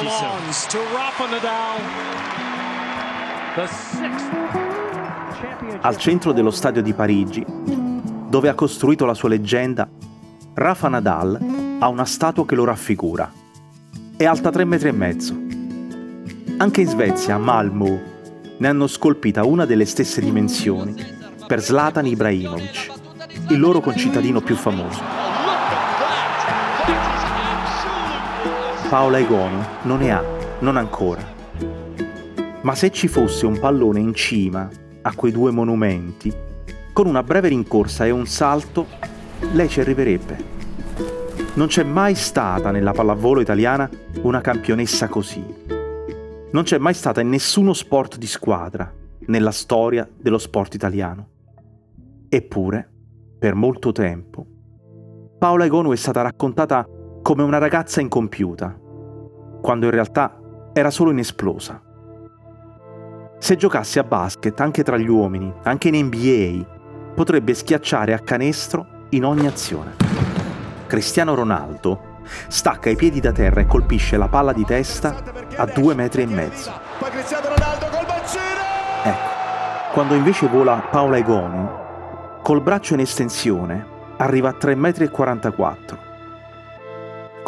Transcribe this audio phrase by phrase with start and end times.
[0.00, 1.80] belongs to Rafa Nadal.
[3.54, 4.30] The sixth.
[5.80, 7.44] Al centro dello stadio di Parigi,
[8.28, 9.88] dove ha costruito la sua leggenda,
[10.54, 13.30] Rafa Nadal ha una statua che lo raffigura.
[14.16, 15.46] È alta 3 metri.
[16.58, 18.00] Anche in Svezia, a Malmö,
[18.58, 20.94] ne hanno scolpita una delle stesse dimensioni
[21.46, 22.92] per Zlatan Ibrahimovic,
[23.48, 25.27] il loro concittadino più famoso.
[28.88, 30.24] Paola Egonu non ne ha,
[30.60, 31.22] non ancora.
[32.62, 34.66] Ma se ci fosse un pallone in cima
[35.02, 36.32] a quei due monumenti,
[36.94, 38.86] con una breve rincorsa e un salto,
[39.52, 40.36] lei ci arriverebbe.
[41.52, 43.90] Non c'è mai stata nella pallavolo italiana
[44.22, 45.44] una campionessa così.
[46.50, 48.90] Non c'è mai stata in nessuno sport di squadra
[49.26, 51.28] nella storia dello sport italiano.
[52.30, 52.90] Eppure,
[53.38, 54.46] per molto tempo,
[55.38, 56.88] Paola Egonu è stata raccontata
[57.28, 58.74] come una ragazza incompiuta,
[59.60, 60.38] quando in realtà
[60.72, 61.80] era solo inesplosa.
[63.38, 69.06] Se giocasse a basket anche tra gli uomini, anche in NBA, potrebbe schiacciare a canestro
[69.10, 69.94] in ogni azione.
[70.86, 72.16] Cristiano Ronaldo
[72.48, 75.22] stacca i piedi da terra e colpisce la palla di testa
[75.56, 76.70] a due metri e mezzo.
[79.04, 79.28] Ecco,
[79.92, 81.68] quando invece vola Paola Egonu,
[82.42, 86.07] col braccio in estensione, arriva a 3,44 metri.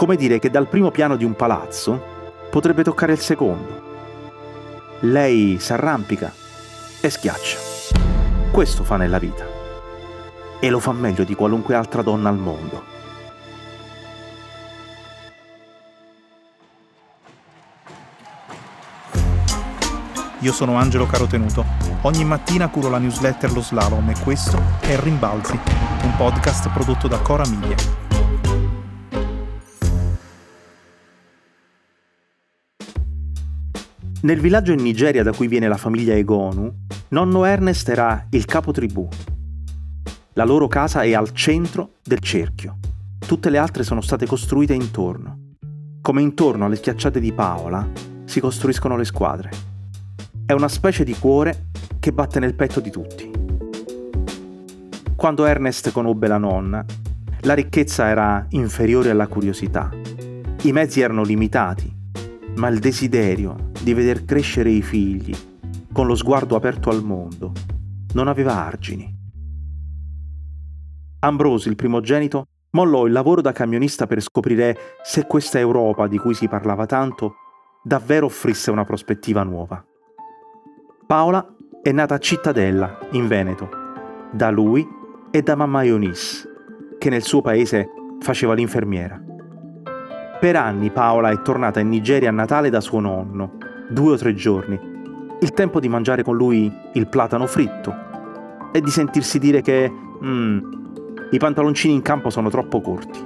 [0.01, 2.03] Come dire che dal primo piano di un palazzo
[2.51, 3.83] potrebbe toccare il secondo.
[5.01, 6.33] Lei s'arrampica
[7.03, 7.59] e schiaccia.
[8.51, 9.45] Questo fa nella vita.
[10.59, 12.83] E lo fa meglio di qualunque altra donna al mondo.
[20.39, 21.63] Io sono Angelo Carotenuto.
[22.01, 25.61] Ogni mattina curo la newsletter Lo Slalom e questo è Rimbalzi,
[26.05, 28.10] un podcast prodotto da Cora Media.
[34.23, 36.71] Nel villaggio in Nigeria da cui viene la famiglia Egonu,
[37.09, 39.09] nonno Ernest era il capo tribù.
[40.35, 42.79] La loro casa è al centro del cerchio.
[43.19, 45.55] Tutte le altre sono state costruite intorno.
[46.03, 47.89] Come intorno alle schiacciate di Paola
[48.27, 49.51] si costruiscono le squadre.
[50.45, 53.31] È una specie di cuore che batte nel petto di tutti.
[55.17, 56.85] Quando Ernest conobbe la nonna,
[57.41, 59.89] la ricchezza era inferiore alla curiosità.
[60.63, 61.91] I mezzi erano limitati,
[62.57, 65.35] ma il desiderio di veder crescere i figli
[65.93, 67.53] con lo sguardo aperto al mondo
[68.15, 69.19] non aveva argini.
[71.21, 76.35] Ambrose, il primogenito, mollò il lavoro da camionista per scoprire se questa Europa di cui
[76.35, 77.35] si parlava tanto
[77.83, 79.85] davvero offrisse una prospettiva nuova.
[81.07, 83.69] Paola è nata a Cittadella, in Veneto,
[84.31, 84.87] da lui
[85.31, 86.49] e da mamma Ionis,
[86.99, 87.89] che nel suo paese
[88.21, 89.21] faceva l'infermiera.
[90.41, 93.59] Per anni Paola è tornata in Nigeria a Natale da suo nonno,
[93.91, 94.79] due o tre giorni,
[95.41, 97.95] il tempo di mangiare con lui il platano fritto
[98.73, 100.73] e di sentirsi dire che mm,
[101.31, 103.19] i pantaloncini in campo sono troppo corti,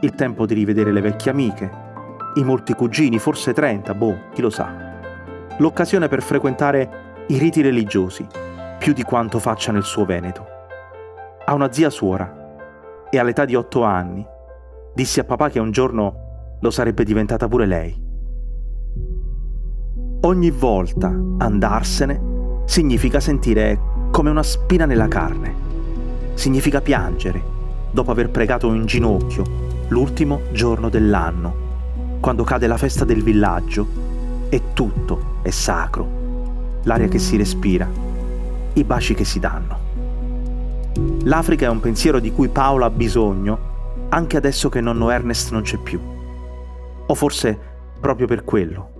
[0.00, 1.70] il tempo di rivedere le vecchie amiche,
[2.34, 4.72] i molti cugini, forse 30, boh, chi lo sa,
[5.58, 8.26] l'occasione per frequentare i riti religiosi,
[8.78, 10.46] più di quanto faccia nel suo Veneto.
[11.44, 12.44] Ha una zia suora
[13.10, 14.26] e all'età di otto anni
[14.94, 18.05] disse a papà che un giorno lo sarebbe diventata pure lei.
[20.26, 21.06] Ogni volta
[21.38, 23.78] andarsene significa sentire
[24.10, 25.54] come una spina nella carne.
[26.34, 27.40] Significa piangere
[27.92, 29.44] dopo aver pregato in ginocchio
[29.86, 33.86] l'ultimo giorno dell'anno, quando cade la festa del villaggio
[34.48, 36.80] e tutto è sacro.
[36.82, 37.88] L'aria che si respira,
[38.72, 39.78] i baci che si danno.
[41.22, 45.62] L'Africa è un pensiero di cui Paola ha bisogno anche adesso che nonno Ernest non
[45.62, 46.00] c'è più.
[47.06, 47.56] O forse
[48.00, 48.95] proprio per quello.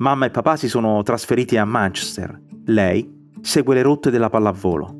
[0.00, 2.40] Mamma e papà si sono trasferiti a Manchester.
[2.66, 4.94] Lei segue le rotte della pallavolo.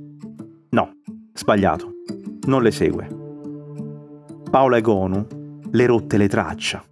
[0.70, 0.90] No,
[1.32, 1.92] sbagliato.
[2.46, 3.08] Non le segue.
[4.50, 5.24] Paola Egonu
[5.70, 6.82] le rotte le traccia.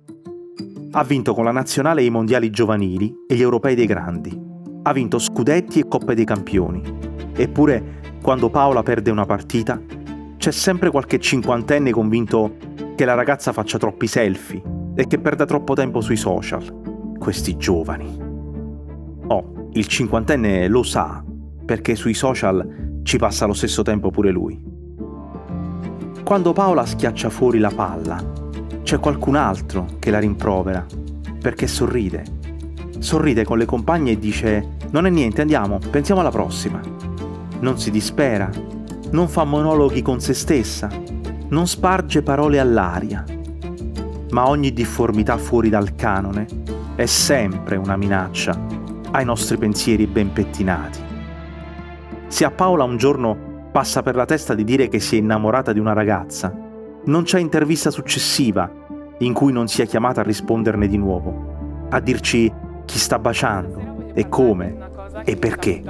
[0.92, 4.40] Ha vinto con la nazionale i mondiali giovanili e gli europei dei grandi.
[4.82, 6.80] Ha vinto scudetti e coppe dei campioni.
[7.34, 9.82] Eppure, quando Paola perde una partita,
[10.36, 12.56] c'è sempre qualche cinquantenne convinto
[12.94, 14.62] che la ragazza faccia troppi selfie
[14.94, 16.94] e che perda troppo tempo sui social
[17.26, 18.16] questi giovani.
[19.26, 21.24] Oh, il cinquantenne lo sa,
[21.64, 24.62] perché sui social ci passa lo stesso tempo pure lui.
[26.22, 28.22] Quando Paola schiaccia fuori la palla,
[28.84, 30.86] c'è qualcun altro che la rimprovera,
[31.40, 32.22] perché sorride.
[33.00, 36.80] Sorride con le compagne e dice, non è niente, andiamo, pensiamo alla prossima.
[37.58, 38.48] Non si dispera,
[39.10, 40.88] non fa monologhi con se stessa,
[41.48, 43.24] non sparge parole all'aria,
[44.30, 48.58] ma ogni difformità fuori dal canone è sempre una minaccia
[49.10, 50.98] ai nostri pensieri ben pettinati.
[52.26, 55.74] Se a Paola un giorno passa per la testa di dire che si è innamorata
[55.74, 56.52] di una ragazza,
[57.04, 58.70] non c'è intervista successiva
[59.18, 62.50] in cui non sia chiamata a risponderne di nuovo, a dirci
[62.86, 64.76] chi sta baciando e come
[65.24, 65.82] e perché.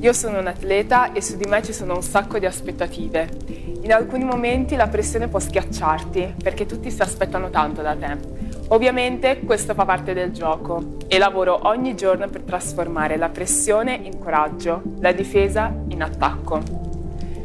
[0.00, 3.30] Io sono un atleta e su di me ci sono un sacco di aspettative.
[3.82, 8.45] In alcuni momenti la pressione può schiacciarti perché tutti si aspettano tanto da te.
[8.68, 14.18] Ovviamente questo fa parte del gioco e lavoro ogni giorno per trasformare la pressione in
[14.18, 16.60] coraggio, la difesa in attacco.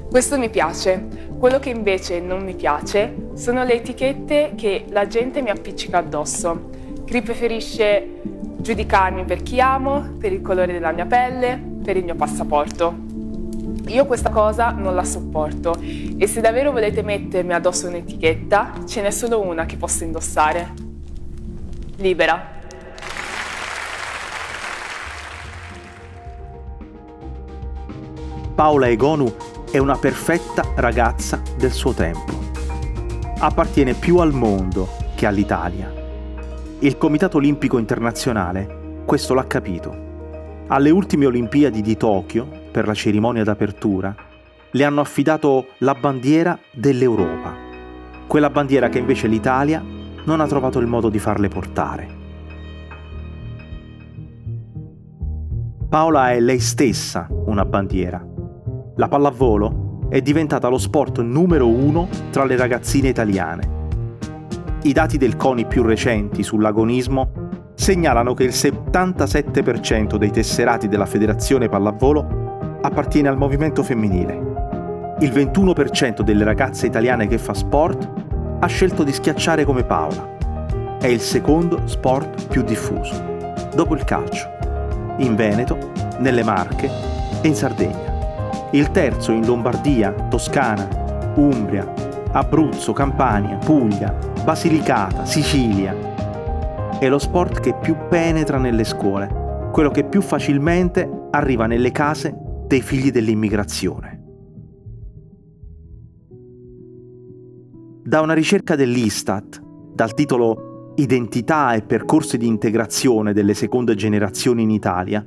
[0.10, 1.30] Questo mi piace.
[1.38, 6.70] Quello che invece non mi piace sono le etichette che la gente mi appiccica addosso.
[7.06, 8.22] Chi preferisce
[8.58, 12.96] giudicarmi per chi amo, per il colore della mia pelle, per il mio passaporto.
[13.88, 19.12] Io questa cosa non la sopporto e se davvero volete mettermi addosso un'etichetta, ce n'è
[19.12, 20.90] solo una che posso indossare.
[22.02, 22.50] Libera.
[28.56, 29.34] Paola Egonu
[29.72, 32.40] è una perfetta ragazza del suo tempo.
[33.38, 35.94] Appartiene più al mondo che all'Italia.
[36.80, 40.10] Il Comitato Olimpico Internazionale questo l'ha capito
[40.68, 44.16] alle ultime Olimpiadi di Tokyo, per la cerimonia d'apertura,
[44.72, 47.54] le hanno affidato la bandiera dell'Europa,
[48.26, 49.84] quella bandiera che invece l'Italia
[50.26, 52.20] non ha trovato il modo di farle portare.
[55.90, 58.26] Paola è lei stessa una bandiera.
[58.96, 63.80] La pallavolo è diventata lo sport numero uno tra le ragazzine italiane.
[64.84, 71.68] I dati del CONI più recenti sull'agonismo segnalano che il 77% dei tesserati della Federazione
[71.68, 75.16] Pallavolo appartiene al movimento femminile.
[75.20, 78.21] Il 21% delle ragazze italiane che fa sport
[78.64, 80.38] ha scelto di schiacciare come Paola.
[81.00, 83.40] È il secondo sport più diffuso,
[83.74, 84.48] dopo il calcio,
[85.18, 86.88] in Veneto, nelle Marche
[87.42, 88.70] e in Sardegna.
[88.72, 90.88] Il terzo in Lombardia, Toscana,
[91.36, 91.92] Umbria,
[92.34, 95.96] Abruzzo, Campania, Puglia, Basilicata, Sicilia,
[97.00, 102.32] è lo sport che più penetra nelle scuole, quello che più facilmente arriva nelle case
[102.68, 104.11] dei figli dell'immigrazione.
[108.12, 109.62] Da una ricerca dell'Istat,
[109.94, 115.26] dal titolo Identità e percorsi di integrazione delle seconde generazioni in Italia,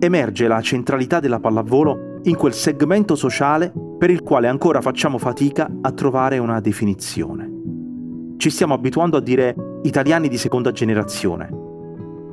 [0.00, 5.70] emerge la centralità della pallavolo in quel segmento sociale per il quale ancora facciamo fatica
[5.80, 7.48] a trovare una definizione.
[8.36, 9.54] Ci stiamo abituando a dire
[9.84, 11.48] italiani di seconda generazione,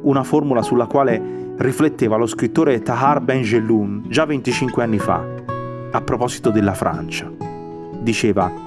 [0.02, 5.24] una formula sulla quale rifletteva lo scrittore Tahar Benjeloun già 25 anni fa,
[5.92, 7.32] a proposito della Francia.
[8.02, 8.65] Diceva,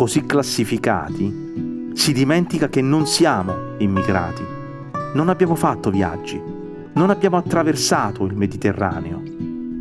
[0.00, 4.42] così classificati, si dimentica che non siamo immigrati,
[5.12, 6.40] non abbiamo fatto viaggi,
[6.94, 9.20] non abbiamo attraversato il Mediterraneo,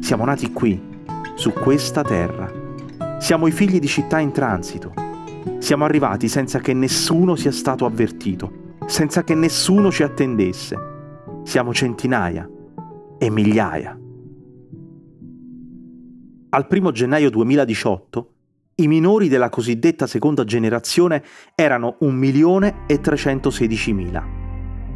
[0.02, 0.78] siamo nati qui,
[1.36, 2.52] su questa terra,
[3.18, 4.92] siamo i figli di città in transito.
[5.60, 10.76] Siamo arrivati senza che nessuno sia stato avvertito, senza che nessuno ci attendesse.
[11.44, 12.46] Siamo centinaia
[13.18, 13.98] e migliaia.
[16.50, 18.34] Al 1 gennaio 2018
[18.82, 21.22] i minori della cosiddetta seconda generazione
[21.54, 24.24] erano 1.316.000,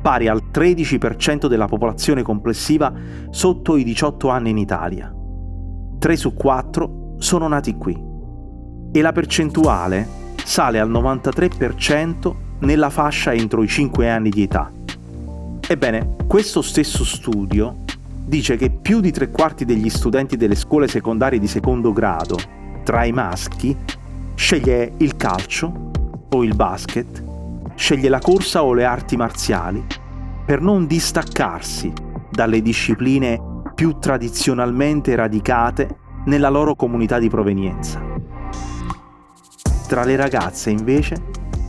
[0.02, 2.92] pari al 13% della popolazione complessiva
[3.30, 5.14] sotto i 18 anni in Italia.
[6.00, 8.12] 3 su 4 sono nati qui.
[8.92, 10.08] E la percentuale
[10.44, 14.72] sale al 93% nella fascia entro i 5 anni di età.
[15.68, 17.82] Ebbene, questo stesso studio
[18.26, 23.06] dice che più di tre quarti degli studenti delle scuole secondarie di secondo grado, tra
[23.06, 23.76] i maschi,
[24.36, 25.92] sceglie il calcio
[26.30, 27.24] o il basket,
[27.76, 29.84] sceglie la corsa o le arti marziali,
[30.46, 31.92] per non distaccarsi
[32.30, 38.02] dalle discipline più tradizionalmente radicate nella loro comunità di provenienza.
[39.88, 41.16] Tra le ragazze invece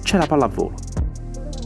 [0.03, 0.75] c'è la pallavolo.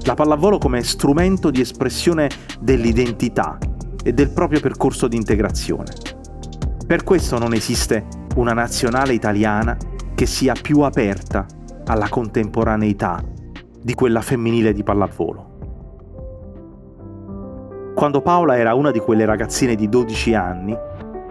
[0.04, 2.28] La pallavolo come strumento di espressione
[2.60, 3.58] dell'identità
[4.02, 5.92] e del proprio percorso di integrazione.
[6.86, 9.76] Per questo non esiste una nazionale italiana
[10.14, 11.46] che sia più aperta
[11.86, 13.22] alla contemporaneità
[13.80, 15.46] di quella femminile di pallavolo.
[17.94, 20.76] Quando Paola era una di quelle ragazzine di 12 anni,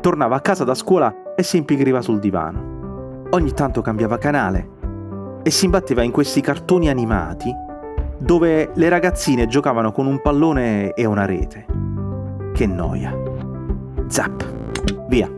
[0.01, 3.25] tornava a casa da scuola e si impigriva sul divano.
[3.29, 4.69] Ogni tanto cambiava canale
[5.43, 7.53] e si imbatteva in questi cartoni animati
[8.17, 11.65] dove le ragazzine giocavano con un pallone e una rete.
[12.53, 13.15] Che noia.
[14.07, 14.45] Zap.
[15.07, 15.36] Via.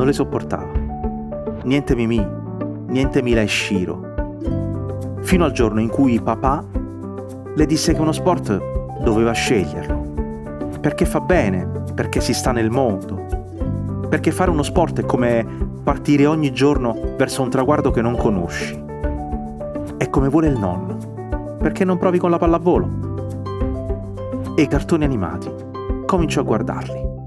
[0.00, 0.72] Non le sopportava.
[1.64, 2.26] Niente mimì,
[2.86, 4.14] niente Mila e Shiro.
[5.20, 6.64] Fino al giorno in cui papà
[7.54, 10.70] le disse che uno sport doveva sceglierlo.
[10.80, 13.26] Perché fa bene, perché si sta nel mondo.
[14.08, 15.46] Perché fare uno sport è come
[15.84, 18.82] partire ogni giorno verso un traguardo che non conosci.
[19.98, 21.58] È come vuole il nonno.
[21.58, 22.88] Perché non provi con la pallavolo?
[24.54, 25.52] E i cartoni animati.
[26.06, 27.19] Comincio a guardarli.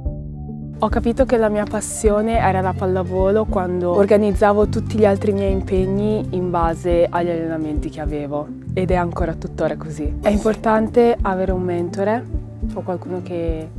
[0.84, 5.54] Ho capito che la mia passione era la pallavolo quando organizzavo tutti gli altri miei
[5.54, 10.18] impegni in base agli allenamenti che avevo ed è ancora tuttora così.
[10.22, 12.26] È importante avere un mentore
[12.74, 13.70] o qualcuno che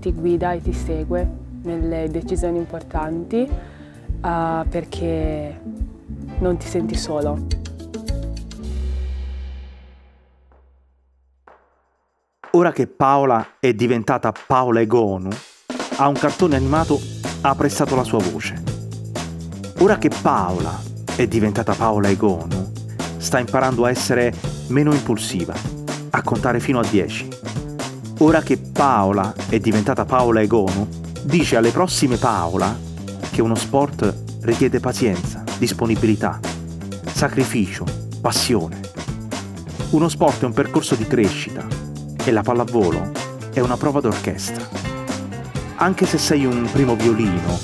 [0.00, 1.30] ti guida e ti segue
[1.62, 5.60] nelle decisioni importanti uh, perché
[6.40, 7.38] non ti senti solo.
[12.50, 15.30] Ora che Paola è diventata Paola Egonu,
[16.00, 17.00] a un cartone animato
[17.40, 18.62] ha prestato la sua voce.
[19.78, 20.80] Ora che Paola
[21.16, 22.72] è diventata Paola Egonu,
[23.16, 24.32] sta imparando a essere
[24.68, 25.54] meno impulsiva,
[26.10, 27.28] a contare fino a 10.
[28.18, 30.86] Ora che Paola è diventata Paola Egonu,
[31.22, 32.76] dice alle prossime Paola
[33.30, 36.38] che uno sport richiede pazienza, disponibilità,
[37.12, 37.84] sacrificio,
[38.20, 38.80] passione.
[39.90, 41.66] Uno sport è un percorso di crescita
[42.24, 43.10] e la pallavolo
[43.52, 44.77] è una prova d'orchestra.
[45.80, 47.56] Anche se sei un primo violino,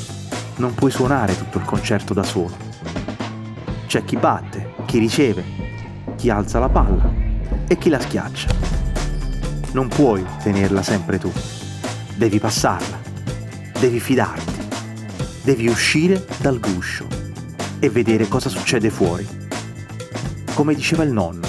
[0.59, 2.57] non puoi suonare tutto il concerto da solo.
[3.89, 5.43] C'è chi batte, chi riceve,
[6.15, 7.13] chi alza la palla
[7.67, 8.55] e chi la schiaccia.
[9.73, 11.33] Non puoi tenerla sempre tu.
[12.15, 13.01] Devi passarla.
[13.81, 14.53] Devi fidarti.
[15.43, 17.09] Devi uscire dal guscio
[17.81, 19.27] e vedere cosa succede fuori.
[20.55, 21.49] Come diceva il nonno,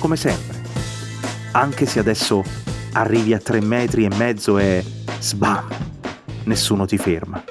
[0.00, 0.62] come sempre.
[1.52, 2.42] Anche se adesso
[2.94, 4.84] arrivi a tre metri e mezzo e
[5.20, 5.90] sbam!
[6.44, 7.42] Nessuno ti ferma.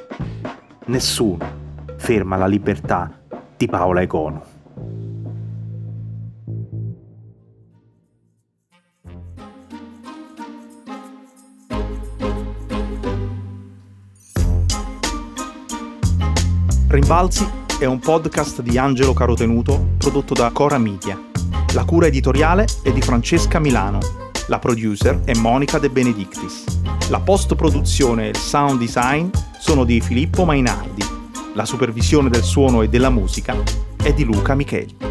[0.86, 1.60] Nessuno
[1.98, 3.20] ferma la libertà
[3.56, 4.60] di Paola Econo.
[16.88, 17.48] Rimbalzi
[17.80, 21.18] è un podcast di Angelo Carotenuto prodotto da Cora Media.
[21.74, 24.31] La cura editoriale è di Francesca Milano.
[24.52, 26.66] La producer è Monica De Benedictis.
[27.08, 31.06] La post-produzione e il sound design sono di Filippo Mainardi.
[31.54, 33.56] La supervisione del suono e della musica
[34.04, 35.11] è di Luca Micheli.